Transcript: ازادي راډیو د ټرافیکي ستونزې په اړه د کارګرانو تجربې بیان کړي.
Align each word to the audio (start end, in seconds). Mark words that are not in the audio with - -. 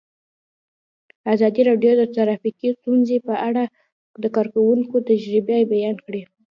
ازادي 1.33 1.61
راډیو 1.69 1.93
د 1.97 2.03
ټرافیکي 2.15 2.69
ستونزې 2.79 3.17
په 3.27 3.33
اړه 3.47 3.63
د 4.23 4.25
کارګرانو 4.35 5.01
تجربې 5.09 5.59
بیان 5.73 5.97
کړي. 6.05 6.21